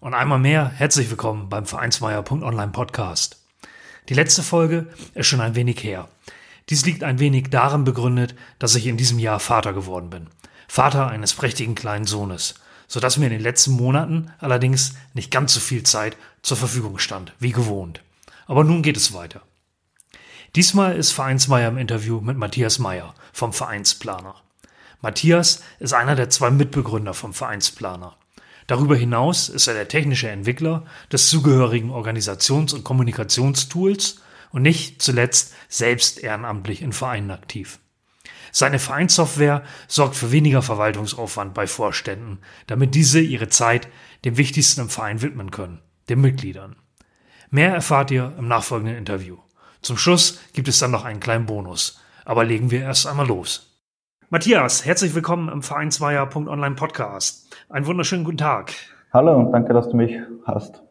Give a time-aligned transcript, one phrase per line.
[0.00, 3.38] und einmal mehr herzlich willkommen beim Vereinsmeier.online Podcast.
[4.08, 6.08] Die letzte Folge ist schon ein wenig her.
[6.70, 10.28] Dies liegt ein wenig darin begründet, dass ich in diesem Jahr Vater geworden bin.
[10.68, 12.54] Vater eines prächtigen kleinen Sohnes,
[12.88, 17.34] sodass mir in den letzten Monaten allerdings nicht ganz so viel Zeit zur Verfügung stand,
[17.38, 18.00] wie gewohnt.
[18.46, 19.42] Aber nun geht es weiter.
[20.56, 24.34] Diesmal ist Vereinsmeier im Interview mit Matthias Meyer vom Vereinsplaner.
[25.02, 28.16] Matthias ist einer der zwei Mitbegründer vom Vereinsplaner.
[28.70, 34.20] Darüber hinaus ist er der technische Entwickler des zugehörigen Organisations- und Kommunikationstools
[34.52, 37.80] und nicht zuletzt selbst ehrenamtlich in Vereinen aktiv.
[38.52, 43.88] Seine Vereinssoftware sorgt für weniger Verwaltungsaufwand bei Vorständen, damit diese ihre Zeit
[44.24, 46.76] dem Wichtigsten im Verein widmen können, den Mitgliedern.
[47.50, 49.38] Mehr erfahrt ihr im nachfolgenden Interview.
[49.82, 51.98] Zum Schluss gibt es dann noch einen kleinen Bonus.
[52.24, 53.69] Aber legen wir erst einmal los.
[54.32, 57.52] Matthias, herzlich willkommen im Vereinsweier.online Podcast.
[57.68, 58.70] Einen wunderschönen guten Tag.
[59.12, 60.84] Hallo und danke, dass du mich hast.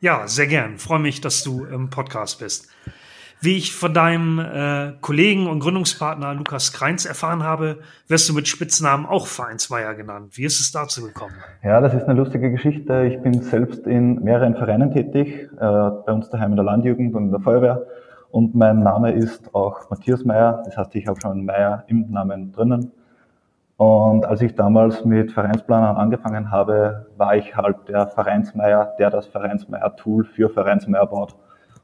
[0.00, 0.78] Ja, sehr gern.
[0.78, 2.70] Freue mich, dass du im Podcast bist.
[3.42, 8.48] Wie ich von deinem äh, Kollegen und Gründungspartner Lukas Kreins erfahren habe, wirst du mit
[8.48, 10.38] Spitznamen auch Vereinsweier genannt.
[10.38, 11.34] Wie ist es dazu gekommen?
[11.62, 13.04] Ja, das ist eine lustige Geschichte.
[13.04, 17.26] Ich bin selbst in mehreren Vereinen tätig, äh, bei uns daheim in der Landjugend und
[17.26, 17.86] in der Feuerwehr
[18.30, 22.52] und mein Name ist auch Matthias Meyer, das heißt, ich habe schon Meyer im Namen
[22.52, 22.92] drinnen.
[23.76, 29.26] Und als ich damals mit Vereinsplanern angefangen habe, war ich halt der Vereinsmeier, der das
[29.28, 31.36] Vereinsmeier-Tool für Vereinsmeier baut.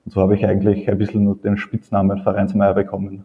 [0.05, 3.25] Und so habe ich eigentlich ein bisschen nur den Spitznamen Vereinsmeier bekommen.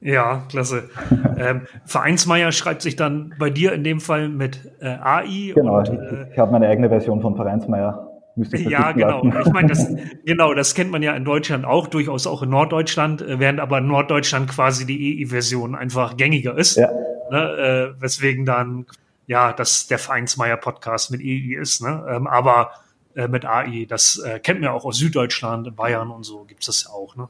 [0.00, 0.84] Ja, klasse.
[1.36, 5.52] ähm, Vereinsmeier schreibt sich dann bei dir in dem Fall mit äh, AI.
[5.54, 9.24] Genau, und, äh, ich habe meine eigene Version von Vereinsmeier ja, genau.
[9.24, 9.88] Ich meine, das,
[10.24, 13.78] genau, das kennt man ja in Deutschland auch, durchaus auch in Norddeutschland, äh, während aber
[13.78, 16.76] in Norddeutschland quasi die EI-Version einfach gängiger ist.
[16.76, 16.90] Ja.
[17.30, 18.86] Ne, äh, weswegen dann,
[19.26, 22.06] ja, das der Vereinsmeier-Podcast mit EI ist, ne?
[22.08, 22.70] Ähm, aber
[23.14, 26.66] äh, mit AI, das äh, kennt man ja auch aus Süddeutschland, Bayern und so gibt's
[26.66, 27.28] das ja auch, ne?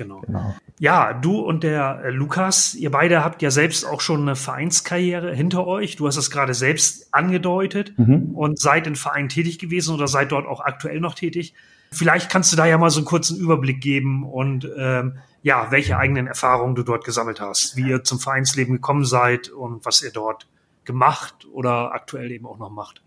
[0.00, 0.22] Genau.
[0.22, 0.54] genau.
[0.78, 5.34] Ja, du und der äh, Lukas, ihr beide habt ja selbst auch schon eine Vereinskarriere
[5.34, 5.96] hinter euch.
[5.96, 8.30] Du hast es gerade selbst angedeutet mhm.
[8.34, 11.52] und seid in Verein tätig gewesen oder seid dort auch aktuell noch tätig.
[11.92, 15.98] Vielleicht kannst du da ja mal so einen kurzen Überblick geben und ähm, ja, welche
[15.98, 20.12] eigenen Erfahrungen du dort gesammelt hast, wie ihr zum Vereinsleben gekommen seid und was ihr
[20.12, 20.46] dort
[20.86, 23.02] gemacht oder aktuell eben auch noch macht.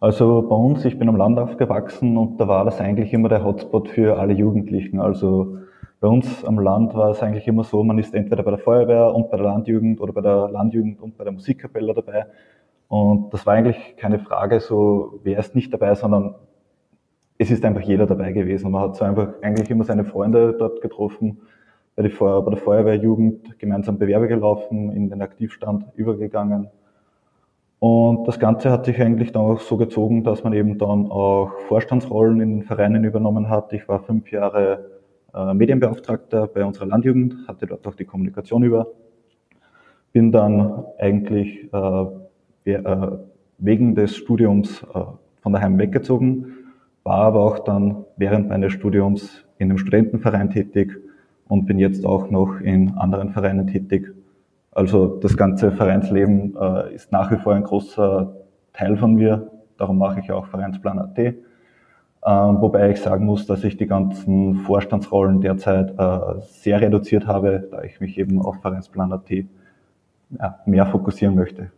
[0.00, 3.44] Also bei uns, ich bin am Land aufgewachsen und da war das eigentlich immer der
[3.44, 5.00] Hotspot für alle Jugendlichen.
[5.00, 5.58] Also
[6.04, 9.14] bei uns am Land war es eigentlich immer so, man ist entweder bei der Feuerwehr
[9.14, 12.26] und bei der Landjugend oder bei der Landjugend und bei der Musikkapelle dabei.
[12.88, 16.34] Und das war eigentlich keine Frage so, wer ist nicht dabei, sondern
[17.38, 18.70] es ist einfach jeder dabei gewesen.
[18.70, 21.38] Man hat so einfach eigentlich immer seine Freunde dort getroffen,
[21.96, 26.68] bei, der Feuerwehrjugend gemeinsam Bewerbe gelaufen, in den Aktivstand übergegangen.
[27.78, 31.52] Und das Ganze hat sich eigentlich dann auch so gezogen, dass man eben dann auch
[31.68, 33.72] Vorstandsrollen in den Vereinen übernommen hat.
[33.72, 34.93] Ich war fünf Jahre
[35.34, 38.86] äh, Medienbeauftragter bei unserer Landjugend, hatte dort auch die Kommunikation über.
[40.12, 43.18] Bin dann eigentlich äh, äh,
[43.58, 45.00] wegen des Studiums äh,
[45.42, 46.46] von daheim weggezogen,
[47.02, 50.96] war aber auch dann während meines Studiums in einem Studentenverein tätig
[51.48, 54.12] und bin jetzt auch noch in anderen Vereinen tätig.
[54.70, 58.34] Also das ganze Vereinsleben äh, ist nach wie vor ein großer
[58.72, 59.50] Teil von mir.
[59.76, 61.34] Darum mache ich auch Vereinsplan.at
[62.24, 67.82] wobei ich sagen muss, dass ich die ganzen Vorstandsrollen derzeit äh, sehr reduziert habe, da
[67.82, 69.30] ich mich eben auf Vereinsplan.at
[70.66, 71.70] mehr fokussieren möchte.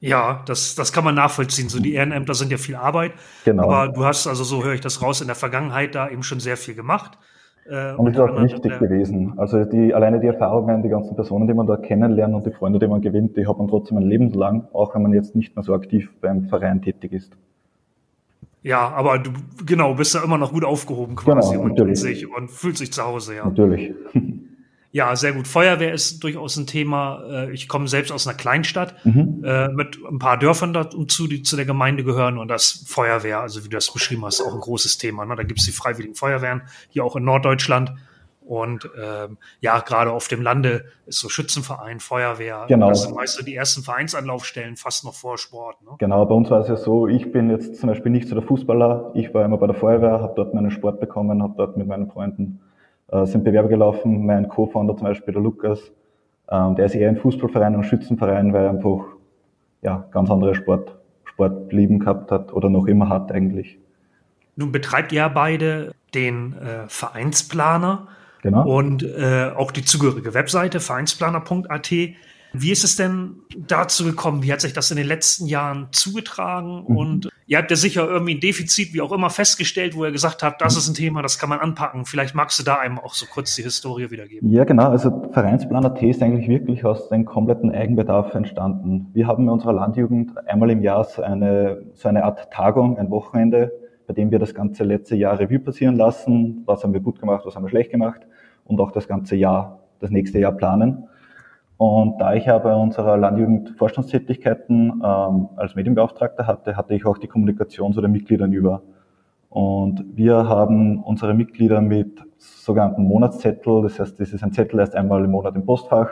[0.00, 1.68] Ja, das, das kann man nachvollziehen.
[1.68, 3.12] So die Ehrenämter sind ja viel Arbeit.
[3.44, 3.70] Genau.
[3.70, 6.40] Aber du hast also, so höre ich das raus, in der Vergangenheit da eben schon
[6.40, 7.18] sehr viel gemacht.
[7.68, 9.34] Äh, und das ist auch wichtig gewesen.
[9.36, 12.78] Also die, alleine die Erfahrungen, die ganzen Personen, die man da kennenlernt und die Freunde,
[12.78, 15.54] die man gewinnt, die hat man trotzdem ein Leben lang, auch wenn man jetzt nicht
[15.54, 17.36] mehr so aktiv beim Verein tätig ist.
[18.62, 19.30] Ja, aber du,
[19.64, 23.02] genau, bist ja immer noch gut aufgehoben quasi genau, und, sich, und fühlt sich zu
[23.02, 23.46] Hause, ja.
[23.46, 23.92] Natürlich.
[24.92, 25.46] Ja, sehr gut.
[25.46, 27.22] Feuerwehr ist durchaus ein Thema.
[27.30, 29.44] Äh, ich komme selbst aus einer Kleinstadt mhm.
[29.44, 32.38] Äh, mit ein paar Dörfern dazu, die zu der Gemeinde gehören.
[32.38, 35.24] Und das Feuerwehr, also wie du das beschrieben hast, auch ein großes Thema.
[35.24, 35.36] Ne?
[35.36, 37.92] Da gibt es die Freiwilligen Feuerwehren, hier auch in Norddeutschland.
[38.50, 42.88] Und ähm, ja, gerade auf dem Lande ist so Schützenverein, Feuerwehr, genau.
[42.88, 45.80] das sind meist so die ersten Vereinsanlaufstellen, fast noch vor Sport.
[45.82, 45.90] Ne?
[45.98, 48.42] Genau, bei uns war es ja so, ich bin jetzt zum Beispiel nicht so der
[48.42, 51.86] Fußballer, ich war immer bei der Feuerwehr, habe dort meinen Sport bekommen, habe dort mit
[51.86, 52.58] meinen Freunden
[53.12, 54.26] äh, sind Bewerber gelaufen.
[54.26, 55.92] Mein Co-Founder zum Beispiel, der Lukas,
[56.50, 59.04] ähm, der ist eher im Fußballverein und Schützenverein, weil er einfach
[59.80, 63.78] ja, ganz andere Sport, Sportlieben gehabt hat oder noch immer hat eigentlich.
[64.56, 68.08] Nun betreibt ihr beide den äh, Vereinsplaner
[68.42, 68.66] Genau.
[68.68, 71.92] und äh, auch die zugehörige Webseite vereinsplaner.at.
[72.52, 74.42] Wie ist es denn dazu gekommen?
[74.42, 76.84] Wie hat sich das in den letzten Jahren zugetragen?
[76.88, 76.96] Mhm.
[76.96, 80.42] Und ihr habt ja sicher irgendwie ein Defizit, wie auch immer, festgestellt, wo ihr gesagt
[80.42, 82.06] habt, das ist ein Thema, das kann man anpacken.
[82.06, 84.50] Vielleicht magst du da einem auch so kurz die Historie wiedergeben.
[84.50, 84.88] Ja, genau.
[84.88, 89.06] Also Vereinsplaner.at ist eigentlich wirklich aus dem kompletten Eigenbedarf entstanden.
[89.12, 93.10] Wir haben in unserer Landjugend einmal im Jahr so eine, so eine Art Tagung, ein
[93.10, 93.70] Wochenende,
[94.08, 96.64] bei dem wir das ganze letzte Jahr Revue passieren lassen.
[96.66, 98.22] Was haben wir gut gemacht, was haben wir schlecht gemacht
[98.70, 101.08] und auch das ganze Jahr, das nächste Jahr planen.
[101.76, 107.26] Und da ich ja bei unserer Landjugend ähm, als Medienbeauftragter hatte, hatte ich auch die
[107.26, 108.82] Kommunikation zu den Mitgliedern über.
[109.48, 114.94] Und wir haben unsere Mitglieder mit sogenannten Monatszettel, das heißt, das ist ein Zettel erst
[114.94, 116.10] einmal im Monat im Postfach,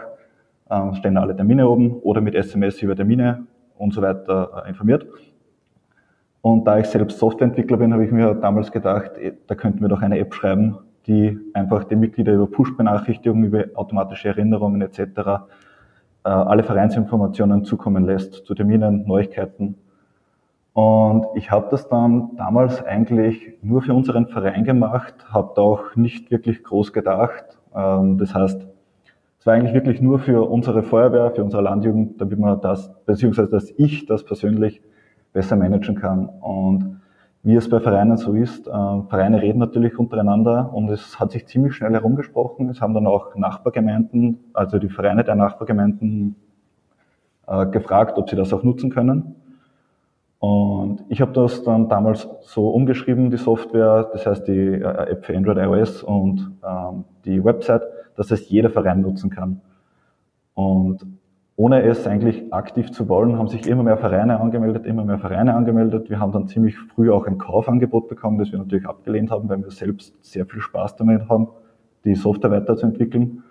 [0.71, 3.47] ähm, stehen alle Termine oben oder mit SMS über Termine
[3.77, 5.07] und so weiter äh, informiert.
[6.41, 9.89] Und da ich selbst Softwareentwickler bin, habe ich mir damals gedacht, eh, da könnten wir
[9.89, 10.79] doch eine App schreiben,
[11.09, 15.01] die einfach die Mitglieder über Push-Benachrichtigungen, über automatische Erinnerungen etc.
[16.25, 19.77] Äh, alle Vereinsinformationen zukommen lässt zu Terminen, Neuigkeiten.
[20.75, 25.97] Und ich habe das dann damals eigentlich nur für unseren Verein gemacht, habe da auch
[25.97, 27.59] nicht wirklich groß gedacht.
[27.75, 28.67] Ähm, das heißt,
[29.41, 33.49] es war eigentlich wirklich nur für unsere Feuerwehr, für unsere Landjugend, damit man das, beziehungsweise
[33.51, 34.83] dass ich das persönlich
[35.33, 36.29] besser managen kann.
[36.29, 36.98] Und
[37.49, 41.47] wie es bei Vereinen so ist, äh, Vereine reden natürlich untereinander und es hat sich
[41.47, 42.69] ziemlich schnell herumgesprochen.
[42.69, 46.37] Es haben dann auch Nachbargemeinden, also die Vereine der Nachbargemeinden,
[47.47, 49.37] äh, gefragt, ob sie das auch nutzen können.
[50.39, 55.25] Und ich habe das dann damals so umgeschrieben, die Software, das heißt die äh, App
[55.25, 57.85] für Android, iOS und ähm, die Website,
[58.15, 59.63] dass es jeder Verein nutzen kann.
[60.53, 61.07] Und
[61.59, 65.55] ohne es eigentlich aktiv zu wollen, haben sich immer mehr Vereine angemeldet, immer mehr Vereine
[65.55, 66.09] angemeldet.
[66.09, 69.65] Wir haben dann ziemlich früh auch ein Kaufangebot bekommen, das wir natürlich abgelehnt haben, weil
[69.65, 71.49] wir selbst sehr viel Spaß damit haben,
[72.05, 73.43] die Software weiterzuentwickeln.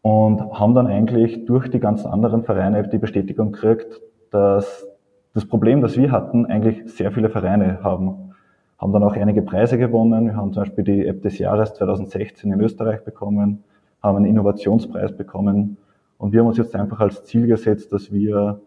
[0.00, 4.00] Und haben dann eigentlich durch die ganzen anderen Vereine die Bestätigung gekriegt,
[4.30, 4.88] dass
[5.34, 8.32] das Problem, das wir hatten, eigentlich sehr viele Vereine haben.
[8.78, 10.24] Haben dann auch einige Preise gewonnen.
[10.24, 13.62] Wir haben zum Beispiel die App des Jahres 2016 in Österreich bekommen,
[14.02, 15.76] haben einen Innovationspreis bekommen.
[16.20, 18.60] Und wir haben uns jetzt einfach als Ziel gesetzt, dass wir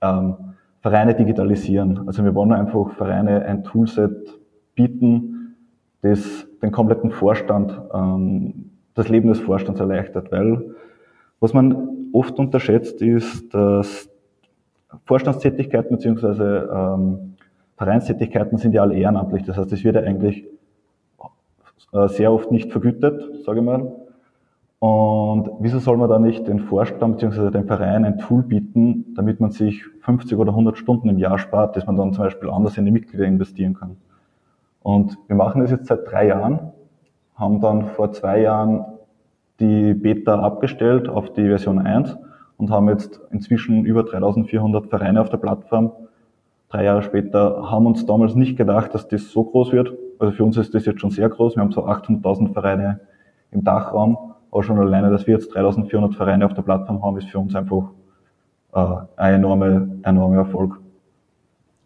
[0.00, 0.34] ähm,
[0.80, 2.06] Vereine digitalisieren.
[2.06, 4.40] Also wir wollen einfach Vereine ein Toolset
[4.74, 5.56] bieten,
[6.00, 10.32] das den kompletten Vorstand, ähm, das Leben des Vorstands erleichtert.
[10.32, 10.74] Weil
[11.38, 14.08] was man oft unterschätzt ist, dass
[15.04, 17.34] Vorstandstätigkeiten beziehungsweise ähm,
[17.76, 19.42] Vereinstätigkeiten sind ja alle ehrenamtlich.
[19.42, 20.46] Das heißt, es wird ja eigentlich
[21.92, 24.03] äh, sehr oft nicht vergütet, sage ich mal.
[24.84, 27.50] Und wieso soll man da nicht den Vorstand bzw.
[27.50, 31.74] den Verein ein Tool bieten, damit man sich 50 oder 100 Stunden im Jahr spart,
[31.74, 33.96] dass man dann zum Beispiel anders in die Mitglieder investieren kann.
[34.82, 36.72] Und wir machen das jetzt seit drei Jahren,
[37.34, 38.84] haben dann vor zwei Jahren
[39.58, 42.18] die Beta abgestellt auf die Version 1
[42.58, 45.92] und haben jetzt inzwischen über 3400 Vereine auf der Plattform.
[46.68, 49.94] Drei Jahre später haben uns damals nicht gedacht, dass das so groß wird.
[50.18, 51.56] Also für uns ist das jetzt schon sehr groß.
[51.56, 53.00] Wir haben so 800.000 Vereine
[53.50, 54.33] im Dachraum.
[54.54, 57.56] Aber schon alleine, dass wir jetzt 3400 Vereine auf der Plattform haben, ist für uns
[57.56, 57.90] einfach
[58.72, 58.80] äh,
[59.16, 60.78] ein enormer enorme Erfolg.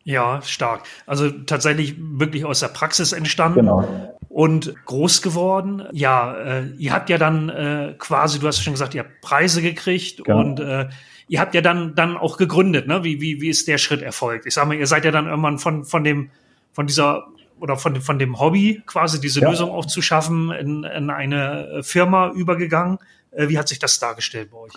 [0.05, 0.83] Ja, stark.
[1.07, 3.89] Also tatsächlich wirklich aus der Praxis entstanden Genau.
[4.29, 5.83] und groß geworden.
[5.93, 9.63] Ja, äh, ihr habt ja dann äh, quasi, du hast schon gesagt, ihr habt Preise
[9.63, 10.39] gekriegt Genau.
[10.41, 10.89] und äh,
[11.29, 12.87] ihr habt ja dann dann auch gegründet.
[12.87, 13.03] Ne?
[13.03, 14.45] Wie wie wie ist der Schritt erfolgt?
[14.45, 16.29] Ich sag mal, ihr seid ja dann irgendwann von von dem
[16.73, 17.29] von dieser
[17.61, 19.51] oder von dem, von dem Hobby quasi diese Ja.
[19.51, 22.99] Lösung auch zu schaffen in, in eine Firma übergegangen.
[23.31, 24.73] Äh, wie hat sich das dargestellt bei euch?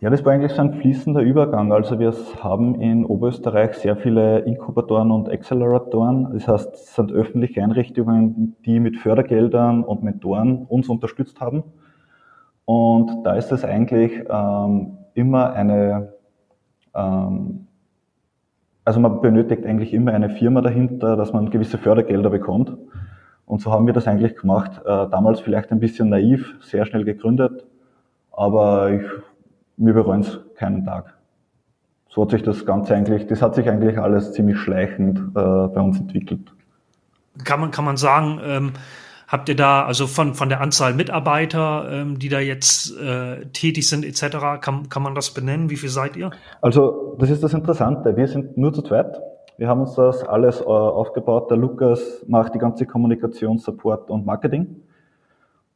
[0.00, 1.72] Ja, das war eigentlich so ein fließender Übergang.
[1.72, 6.28] Also wir haben in Oberösterreich sehr viele Inkubatoren und Acceleratoren.
[6.34, 11.62] Das heißt, es sind öffentliche Einrichtungen, die mit Fördergeldern und Mentoren uns unterstützt haben.
[12.66, 16.12] Und da ist es eigentlich ähm, immer eine,
[16.94, 17.63] ähm,
[18.84, 22.76] also man benötigt eigentlich immer eine Firma dahinter, dass man gewisse Fördergelder bekommt.
[23.46, 24.80] Und so haben wir das eigentlich gemacht.
[24.84, 27.66] Äh, damals vielleicht ein bisschen naiv, sehr schnell gegründet,
[28.32, 29.04] aber ich
[29.76, 31.14] wir bereuen es keinen Tag.
[32.08, 35.80] So hat sich das Ganze eigentlich, das hat sich eigentlich alles ziemlich schleichend äh, bei
[35.80, 36.52] uns entwickelt.
[37.42, 38.72] Kann man, kann man sagen, ähm,
[39.26, 43.88] Habt ihr da, also von, von der Anzahl Mitarbeiter, ähm, die da jetzt äh, tätig
[43.88, 45.70] sind, etc., kann, kann man das benennen?
[45.70, 46.30] Wie viel seid ihr?
[46.60, 48.16] Also, das ist das Interessante.
[48.16, 49.20] Wir sind nur zu zweit.
[49.56, 51.50] Wir haben uns das alles äh, aufgebaut.
[51.50, 54.82] Der Lukas macht die ganze Kommunikation, Support und Marketing.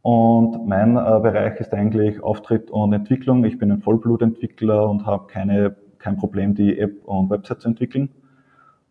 [0.02, 3.44] Und mein äh, Bereich ist eigentlich Auftritt und Entwicklung.
[3.44, 8.10] Ich bin ein Vollblutentwickler und habe keine, kein Problem, die App und Website zu entwickeln.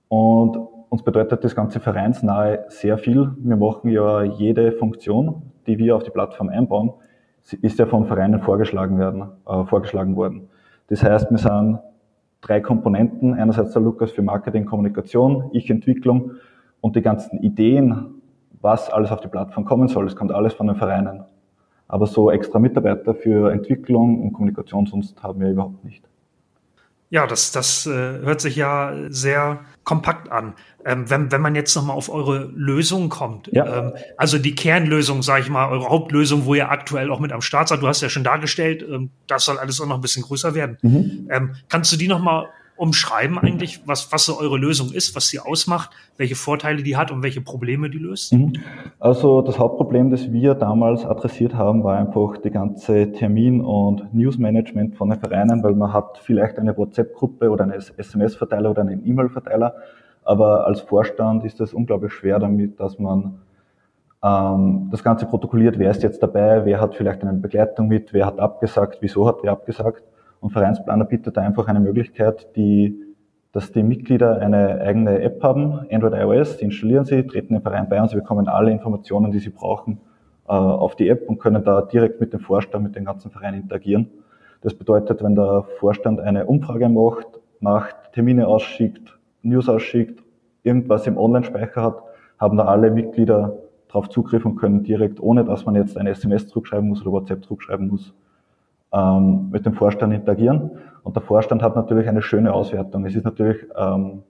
[0.10, 0.58] Und
[0.90, 3.32] uns bedeutet das ganze vereinsnahe sehr viel.
[3.38, 6.94] Wir machen ja jede Funktion, die wir auf die Plattform einbauen,
[7.62, 10.50] ist ja von Vereinen vorgeschlagen werden, äh, vorgeschlagen worden.
[10.88, 11.80] Das heißt, wir sind
[12.42, 13.34] drei Komponenten.
[13.34, 16.32] Einerseits der Lukas für Marketing, Kommunikation, ich Entwicklung
[16.82, 18.22] und die ganzen Ideen,
[18.62, 20.06] was alles auf die Plattform kommen soll.
[20.06, 21.24] Das kommt alles von den Vereinen.
[21.88, 26.08] Aber so extra Mitarbeiter für Entwicklung und Kommunikation sonst haben wir überhaupt nicht.
[27.10, 30.54] Ja, das, das äh, hört sich ja sehr kompakt an.
[30.86, 33.80] Ähm, wenn, wenn man jetzt nochmal auf eure Lösung kommt, ja.
[33.80, 37.42] ähm, also die Kernlösung, sage ich mal, eure Hauptlösung, wo ihr aktuell auch mit am
[37.42, 40.24] Start seid, du hast ja schon dargestellt, ähm, das soll alles auch noch ein bisschen
[40.24, 40.78] größer werden.
[40.82, 41.30] Mhm.
[41.32, 45.40] Ähm, kannst du die nochmal umschreiben eigentlich, was, was so eure Lösung ist, was sie
[45.40, 48.34] ausmacht, welche Vorteile die hat und welche Probleme die löst?
[48.34, 48.54] Mhm.
[49.00, 54.96] Also das Hauptproblem, das wir damals adressiert haben, war einfach die ganze Termin- und Newsmanagement
[54.96, 59.76] von den Vereinen, weil man hat vielleicht eine WhatsApp-Gruppe oder einen SMS-Verteiler oder einen E-Mail-Verteiler,
[60.24, 63.40] aber als Vorstand ist es unglaublich schwer damit, dass man
[64.24, 68.26] ähm, das Ganze protokolliert, wer ist jetzt dabei, wer hat vielleicht eine Begleitung mit, wer
[68.26, 70.04] hat abgesagt, wieso hat wer abgesagt.
[70.48, 72.98] Und Vereinsplaner bietet da einfach eine Möglichkeit, die,
[73.52, 77.90] dass die Mitglieder eine eigene App haben, Android iOS, die installieren sie, treten den Verein
[77.90, 80.00] bei und sie bekommen alle Informationen, die sie brauchen,
[80.48, 83.56] äh, auf die App und können da direkt mit dem Vorstand, mit dem ganzen Verein
[83.56, 84.10] interagieren.
[84.62, 87.28] Das bedeutet, wenn der Vorstand eine Umfrage macht,
[87.60, 90.24] macht, Termine ausschickt, News ausschickt,
[90.64, 92.04] irgendwas im Online-Speicher hat,
[92.40, 93.58] haben da alle Mitglieder
[93.90, 97.44] darauf Zugriff und können direkt, ohne dass man jetzt eine SMS zurückschreiben muss oder WhatsApp
[97.44, 98.14] zurückschreiben muss,
[98.94, 100.72] ähm, mit dem Vorstand interagieren.
[101.04, 103.06] Und der Vorstand hat natürlich eine schöne Auswertung.
[103.06, 104.24] Es ist natürlich ähm,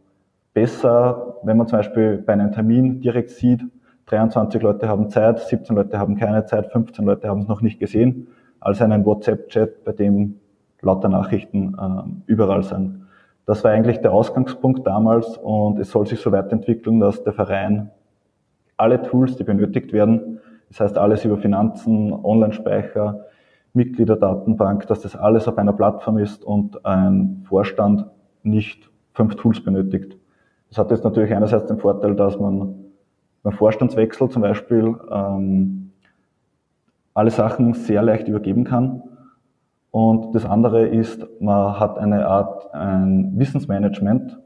[0.54, 3.64] besser, wenn man zum Beispiel bei einem Termin direkt sieht,
[4.08, 7.80] 23 Leute haben Zeit, 17 Leute haben keine Zeit, 15 Leute haben es noch nicht
[7.80, 8.28] gesehen,
[8.60, 10.40] als einen WhatsApp-Chat, bei dem
[10.82, 13.08] lauter Nachrichten ähm, überall sind.
[13.46, 17.92] Das war eigentlich der Ausgangspunkt damals und es soll sich so weiterentwickeln, dass der Verein
[18.78, 23.26] alle Tools, die benötigt werden, das heißt alles über Finanzen, Online-Speicher,
[23.74, 28.06] Mitgliederdatenbank, dass das alles auf einer Plattform ist und ein Vorstand
[28.44, 30.18] nicht fünf Tools benötigt.
[30.70, 32.76] Das hat jetzt natürlich einerseits den Vorteil, dass man
[33.44, 35.92] beim Vorstandswechsel zum Beispiel ähm,
[37.14, 39.04] alle Sachen sehr leicht übergeben kann.
[39.92, 44.38] Und das andere ist, man hat eine Art ein Wissensmanagement,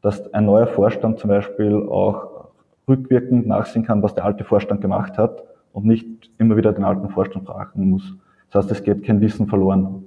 [0.00, 2.48] dass ein neuer Vorstand zum Beispiel auch
[2.88, 7.08] rückwirkend nachsehen kann, was der alte Vorstand gemacht hat und nicht immer wieder den alten
[7.08, 8.14] Vorstand fragen muss.
[8.50, 10.04] Das heißt, es geht kein Wissen verloren.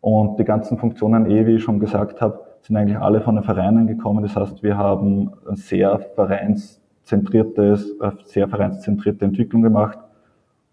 [0.00, 3.44] Und die ganzen Funktionen, eh, wie ich schon gesagt habe, sind eigentlich alle von den
[3.44, 4.22] Vereinen gekommen.
[4.22, 9.98] Das heißt, wir haben ein sehr vereinszentriertes, sehr vereinszentrierte Entwicklung gemacht.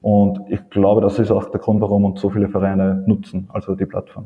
[0.02, 3.76] Und ich glaube, das ist auch der Grund, warum uns so viele Vereine nutzen, also
[3.76, 4.26] die Plattform.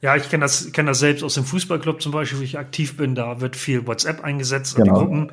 [0.00, 2.96] Ja, ich kenne das, kenn das selbst aus dem Fußballclub zum Beispiel, wo ich aktiv
[2.96, 3.14] bin.
[3.14, 4.92] Da wird viel WhatsApp eingesetzt genau.
[4.92, 5.32] und die Gruppen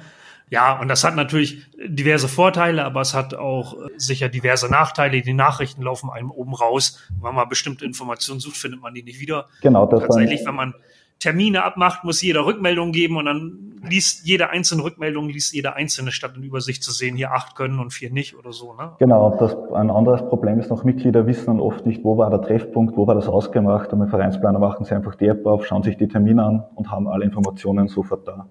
[0.50, 5.22] ja, und das hat natürlich diverse Vorteile, aber es hat auch äh, sicher diverse Nachteile.
[5.22, 7.00] Die Nachrichten laufen einem oben raus.
[7.22, 9.48] Wenn man bestimmte Informationen sucht, findet man die nicht wieder.
[9.62, 10.74] Genau, das Tatsächlich, wenn man
[11.20, 16.12] Termine abmacht, muss jeder Rückmeldung geben und dann liest jede einzelne Rückmeldung, liest jeder einzelne
[16.12, 18.74] statt in Übersicht zu sehen, hier acht können und vier nicht oder so.
[18.74, 18.92] Ne?
[19.00, 22.96] Genau, das, ein anderes Problem ist noch, Mitglieder wissen oft nicht, wo war der Treffpunkt,
[22.96, 25.98] wo war das ausgemacht und mit Vereinsplaner machen sie einfach die App auf, schauen sich
[25.98, 28.48] die Termine an und haben alle Informationen sofort da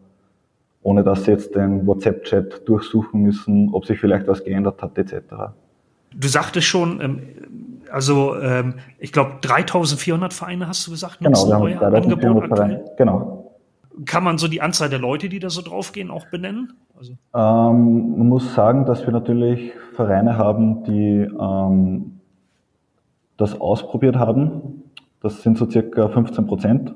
[0.86, 5.16] ohne dass sie jetzt den WhatsApp-Chat durchsuchen müssen, ob sich vielleicht was geändert hat, etc.
[6.14, 7.22] Du sagtest schon, ähm,
[7.90, 12.84] also ähm, ich glaube 3400 Vereine hast du gesagt, genau, wir haben 3400 Vereine.
[12.96, 13.56] Genau.
[14.04, 16.74] Kann man so die Anzahl der Leute, die da so draufgehen, auch benennen?
[16.96, 17.14] Also.
[17.34, 22.20] Ähm, man muss sagen, dass wir natürlich Vereine haben, die ähm,
[23.36, 24.84] das ausprobiert haben.
[25.20, 26.94] Das sind so circa 15 Prozent.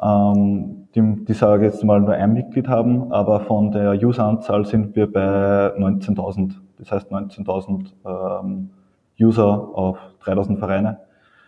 [0.00, 4.96] Ähm, die, die sage jetzt mal nur ein Mitglied haben, aber von der Useranzahl sind
[4.96, 6.54] wir bei 19.000.
[6.78, 8.70] Das heißt 19.000 ähm,
[9.20, 10.98] User auf 3.000 Vereine.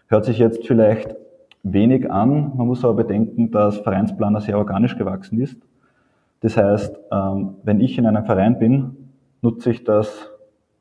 [0.06, 1.16] Hört sich jetzt vielleicht
[1.62, 2.52] wenig an.
[2.56, 5.60] Man muss aber bedenken, dass Vereinsplaner sehr organisch gewachsen ist.
[6.40, 9.08] Das heißt, ähm, wenn ich in einem Verein bin,
[9.42, 10.30] nutze ich das,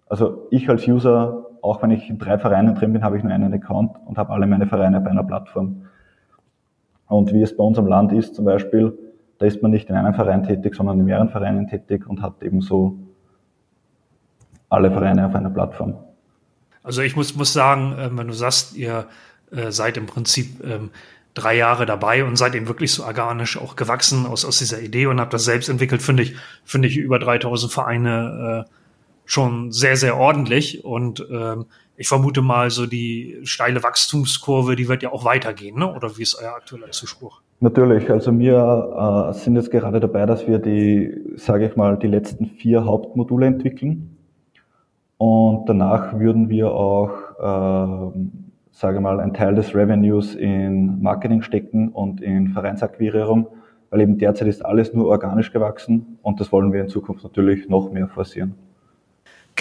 [0.09, 3.31] also ich als User, auch wenn ich in drei Vereinen drin bin, habe ich nur
[3.31, 5.83] einen Account und habe alle meine Vereine bei einer Plattform.
[7.11, 8.97] Und wie es bei uns am Land ist zum Beispiel,
[9.37, 12.41] da ist man nicht in einem Verein tätig, sondern in mehreren Vereinen tätig und hat
[12.41, 12.97] eben so
[14.69, 15.95] alle Vereine auf einer Plattform.
[16.83, 19.07] Also ich muss, muss sagen, äh, wenn du sagst, ihr
[19.51, 20.91] äh, seid im Prinzip ähm,
[21.33, 25.07] drei Jahre dabei und seid eben wirklich so organisch auch gewachsen aus, aus dieser Idee
[25.07, 28.71] und habt das selbst entwickelt, finde ich, finde ich über 3000 Vereine äh,
[29.25, 31.65] schon sehr, sehr ordentlich und ähm,
[31.98, 35.93] ich vermute mal, so die steile Wachstumskurve, die wird ja auch weitergehen, ne?
[35.93, 37.41] oder wie ist euer aktueller Zuspruch?
[37.60, 42.07] Natürlich, also wir äh, sind jetzt gerade dabei, dass wir die, sage ich mal, die
[42.07, 44.17] letzten vier Hauptmodule entwickeln
[45.17, 48.19] und danach würden wir auch, äh,
[48.71, 53.45] sage mal, einen Teil des Revenues in Marketing stecken und in Vereinsakquirierung,
[53.91, 57.69] weil eben derzeit ist alles nur organisch gewachsen und das wollen wir in Zukunft natürlich
[57.69, 58.55] noch mehr forcieren.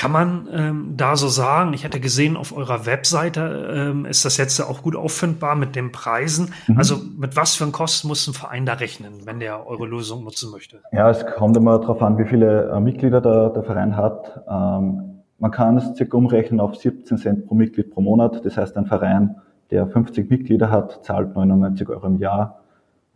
[0.00, 4.38] Kann man ähm, da so sagen, ich hatte gesehen, auf eurer Webseite ähm, ist das
[4.38, 6.54] jetzt ja auch gut auffindbar mit den Preisen.
[6.69, 6.78] Mhm.
[6.78, 10.25] Also mit was für einen Kosten muss ein Verein da rechnen, wenn der eure Lösung
[10.25, 10.80] nutzen möchte?
[10.90, 14.42] Ja, es kommt immer darauf an, wie viele äh, Mitglieder der, der Verein hat.
[14.49, 18.40] Ähm, man kann es circa umrechnen auf 17 Cent pro Mitglied pro Monat.
[18.42, 19.37] Das heißt, ein Verein,
[19.71, 22.62] der 50 Mitglieder hat, zahlt 99 Euro im Jahr.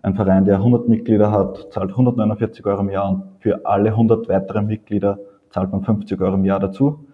[0.02, 3.08] Ein Verein, der 100 Mitglieder hat, zahlt 149 Euro im Jahr.
[3.08, 5.18] Und für alle 100 weiteren Mitglieder
[5.54, 7.06] zahlt man 50 Euro im Jahr dazu.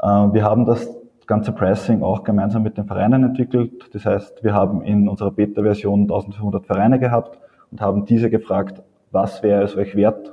[0.00, 0.88] Äh, wir haben das
[1.26, 3.90] ganze Pricing auch gemeinsam mit den Vereinen entwickelt.
[3.92, 7.38] Das heißt, wir haben in unserer Beta-Version 1500 Vereine gehabt
[7.70, 10.32] und haben diese gefragt, was wäre es euch wert,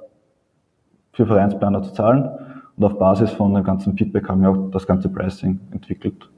[1.12, 2.30] für Vereinsplaner zu zahlen.
[2.78, 6.30] Und auf Basis von dem ganzen Feedback haben wir auch das ganze Pricing entwickelt.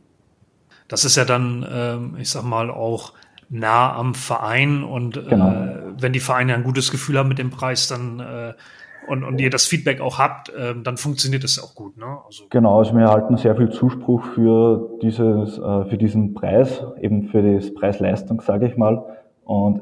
[0.88, 3.13] Das ist ja dann, ähm, ich sag mal, auch
[3.50, 5.51] nah am Verein und genau.
[5.51, 8.53] äh, wenn die Vereine ein gutes Gefühl haben mit dem Preis, dann äh,
[9.07, 11.97] und, und ihr das Feedback auch habt, äh, dann funktioniert das auch gut.
[11.97, 12.05] Ne?
[12.25, 17.27] Also genau, also wir erhalten sehr viel Zuspruch für, dieses, äh, für diesen Preis, eben
[17.29, 19.03] für das Preis-Leistung, sage ich mal.
[19.43, 19.81] Und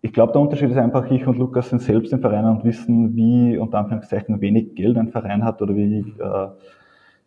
[0.00, 3.14] ich glaube, der Unterschied ist einfach, ich und Lukas sind selbst im Verein und wissen,
[3.14, 6.48] wie unter Anführungszeichen wenig Geld ein Verein hat oder wie, äh,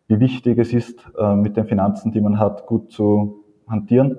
[0.07, 4.17] wie wichtig es ist, äh, mit den Finanzen, die man hat, gut zu hantieren.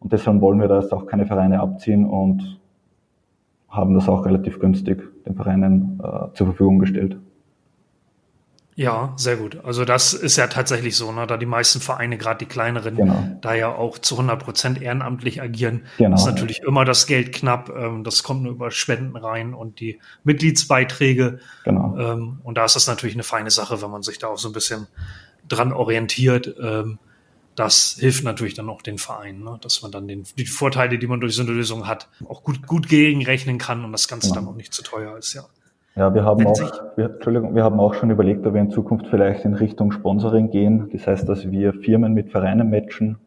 [0.00, 2.60] Und deshalb wollen wir da jetzt auch keine Vereine abziehen und
[3.72, 7.16] haben das auch relativ günstig den Vereinen äh, zur Verfügung gestellt.
[8.74, 9.62] Ja, sehr gut.
[9.64, 11.26] Also das ist ja tatsächlich so, ne?
[11.26, 13.38] da die meisten Vereine, gerade die kleineren, genau.
[13.42, 16.16] da ja auch zu 100 Prozent ehrenamtlich agieren, genau.
[16.16, 17.70] ist natürlich immer das Geld knapp.
[17.76, 21.40] Ähm, das kommt nur über Spenden rein und die Mitgliedsbeiträge.
[21.64, 21.96] Genau.
[21.98, 24.48] Ähm, und da ist das natürlich eine feine Sache, wenn man sich da auch so
[24.48, 24.86] ein bisschen
[25.48, 26.54] dran orientiert.
[26.62, 26.98] Ähm,
[27.54, 29.58] das hilft natürlich dann auch den Vereinen, ne?
[29.60, 32.66] dass man dann den, die Vorteile, die man durch so eine Lösung hat, auch gut,
[32.66, 34.34] gut gegenrechnen kann und das Ganze ja.
[34.34, 35.42] dann auch nicht zu teuer ist, ja.
[35.94, 36.58] Ja, wir haben auch,
[36.96, 40.50] wir, Entschuldigung, wir haben auch schon überlegt, ob wir in Zukunft vielleicht in Richtung Sponsoring
[40.50, 40.88] gehen.
[40.90, 43.18] Das heißt, dass wir Firmen mit Vereinen matchen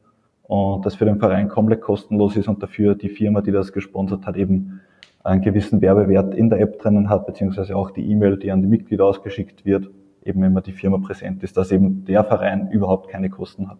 [0.41, 4.25] und das für den Verein komplett kostenlos ist und dafür die Firma, die das gesponsert
[4.25, 4.81] hat, eben
[5.23, 8.67] einen gewissen Werbewert in der App drinnen hat, beziehungsweise auch die E-Mail, die an die
[8.67, 9.89] Mitglieder ausgeschickt wird,
[10.23, 13.77] eben immer die Firma präsent ist, dass eben der Verein überhaupt keine Kosten hat.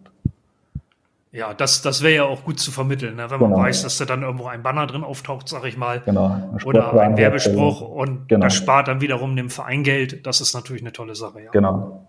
[1.32, 3.30] Ja, das, das wäre ja auch gut zu vermitteln, ne?
[3.30, 3.62] wenn man genau.
[3.62, 6.00] weiß, dass da dann irgendwo ein Banner drin auftaucht, sag ich mal.
[6.04, 6.26] Genau.
[6.26, 8.46] Ein oder ein Werbespruch und genau.
[8.46, 10.26] das spart dann wiederum dem Verein Geld.
[10.26, 11.50] Das ist natürlich eine tolle Sache, ja.
[11.50, 12.06] Genau.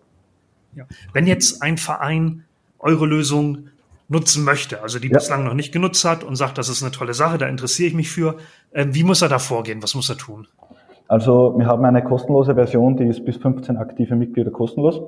[0.76, 0.86] Ja.
[1.12, 2.46] Wenn jetzt ein Verein
[2.80, 3.70] eure Lösung
[4.08, 5.16] nutzen möchte, also die ja.
[5.16, 7.96] bislang noch nicht genutzt hat und sagt, das ist eine tolle Sache, da interessiere ich
[7.96, 8.38] mich für,
[8.72, 9.84] äh, wie muss er da vorgehen?
[9.84, 10.48] Was muss er tun?
[11.08, 15.02] Also wir haben eine kostenlose Version, die ist bis 15 aktive Mitglieder kostenlos.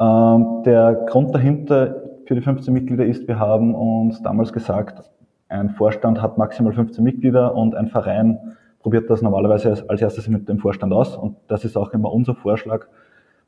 [0.00, 5.02] Ähm, der Grund dahinter für die 15 Mitglieder ist, wir haben uns damals gesagt,
[5.50, 8.38] ein Vorstand hat maximal 15 Mitglieder und ein Verein
[8.80, 11.14] probiert das normalerweise als erstes mit dem Vorstand aus.
[11.14, 12.86] Und das ist auch immer unser Vorschlag.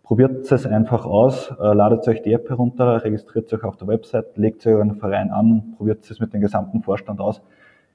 [0.02, 4.36] Probiert es einfach aus, äh, ladet euch die App herunter, registriert euch auf der Website,
[4.36, 7.40] legt euren Verein an, probiert es mit dem gesamten Vorstand aus.